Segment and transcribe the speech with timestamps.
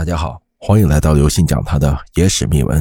[0.00, 2.80] 大家好，欢迎来到刘信讲他的野史秘闻，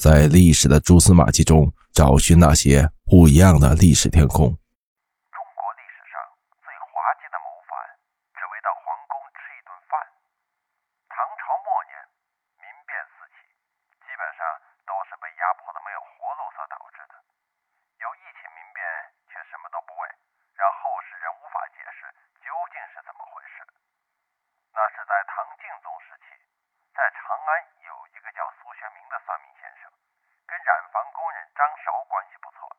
[0.00, 4.48] 在历史的蛛丝马迹中找寻那些不一样的历史天空。
[4.48, 6.16] 中国历史上
[6.64, 6.88] 最滑
[7.20, 7.76] 稽的谋反，
[8.32, 10.00] 只为到皇宫吃一顿饭。
[11.12, 11.92] 唐朝末年，
[12.56, 13.44] 民变四起，
[14.00, 14.40] 基本上
[14.88, 17.14] 都是被压迫的没有活路所导致的。
[18.00, 18.80] 有一起民变
[19.28, 20.08] 却什么都不为，
[20.56, 22.08] 让后世人无法解释
[22.40, 23.68] 究竟是怎么回事。
[24.72, 26.38] 那是在唐敬宗时期，
[26.94, 27.50] 在长安
[27.82, 29.90] 有一个叫苏学明的算命先生，
[30.48, 32.74] 跟染房工人张韶关系不错。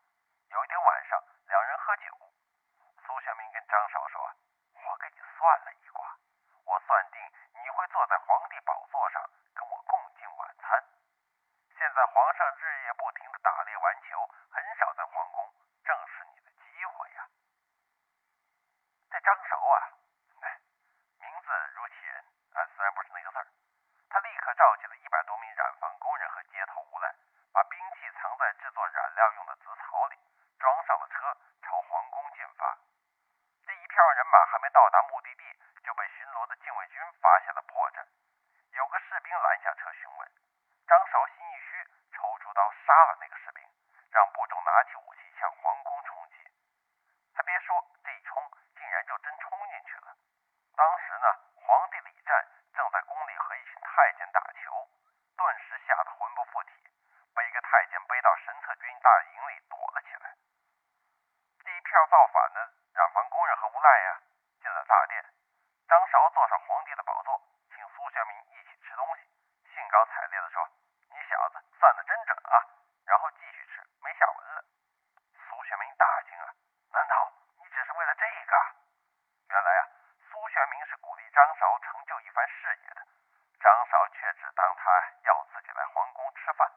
[0.49, 2.17] 有一天晚上，两人喝酒，
[3.05, 4.25] 苏学明跟张韶说
[4.73, 6.17] ：“我给你算了一卦，
[6.65, 7.21] 我算定
[7.61, 9.21] 你会坐在皇帝宝座上
[9.53, 10.83] 跟我共进晚餐。
[11.77, 15.53] 现在皇上日夜不停的打猎玩球，很少在皇宫，
[15.85, 17.29] 正是你的机会呀。”
[19.13, 19.93] 这张韶啊，
[20.41, 20.57] 哎，
[21.19, 23.47] 名字如其人啊，虽然不是那个字儿，
[24.09, 27.13] 他立刻召集了一百多名染坊工人和街头无赖，
[27.53, 30.17] 把兵器藏在制作染料用的紫草里，
[30.59, 32.77] 装上了车，朝皇宫进发。
[33.65, 35.43] 这一票人马还没到达目的地，
[35.83, 38.05] 就被巡逻的禁卫军发现了破绽。
[38.71, 40.31] 有个士兵拦下车询问，
[40.87, 43.63] 张韶心一虚，抽出刀杀了那个士兵，
[44.11, 46.35] 让部众拿起武器向皇宫冲击。
[47.35, 50.15] 还别说，这一冲竟然就真冲进去了。
[50.75, 54.89] 当时呢，皇帝李湛正在宫里和一群太监打球，
[55.37, 56.71] 顿时吓得魂不附体，
[57.35, 60.35] 被一个太监背到神策军大营里躲了起来。
[61.99, 62.59] 要造反的
[62.95, 64.21] 染坊工人和无赖呀，
[64.63, 65.19] 进了大殿，
[65.89, 67.35] 张韶坐上皇帝的宝座，
[67.75, 69.27] 请苏学明一起吃东西，
[69.75, 70.63] 兴高采烈地说
[71.11, 72.55] ：“你小子算得真准啊！”
[73.03, 74.63] 然后继续吃，没下文了。
[75.49, 76.47] 苏学明大惊啊，
[76.93, 78.55] 难道你只是为了这个？
[79.49, 79.83] 原来啊，
[80.31, 83.03] 苏学明是鼓励张韶成就一番事业的，
[83.59, 84.87] 张韶却只当他
[85.27, 86.71] 要自己来皇宫吃饭。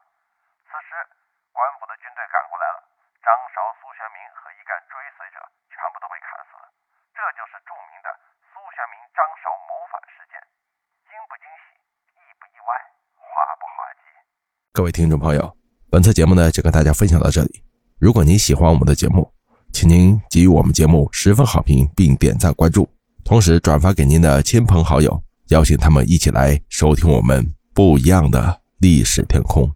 [0.67, 1.07] 此时，
[1.53, 2.83] 官府的军队赶过来了，
[3.23, 6.52] 张韶、苏学明和一干追随者全部都被砍死
[7.13, 8.09] 这就是著名的
[8.51, 10.39] 苏学明、张韶谋反事件。
[11.05, 11.77] 惊不惊喜，
[12.17, 12.71] 意不意外，
[13.15, 13.23] 滑
[13.59, 14.03] 不滑稽？
[14.73, 15.57] 各位听众朋友，
[15.89, 17.63] 本次节目呢就跟大家分享到这里。
[17.99, 19.31] 如果您喜欢我们的节目，
[19.71, 22.89] 请您给予我们节目十分好评，并点赞关注，
[23.23, 29.71] 同时转发给您的亲朋好友，邀请他们一起来收听我们不一样的历史天空。